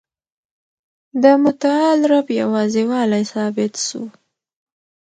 د 1.23 1.23
متعال 1.43 1.99
رب 2.11 2.27
یوازي 2.41 2.83
والی 2.91 3.23
ثابت 3.33 3.73
سو. 3.87 4.01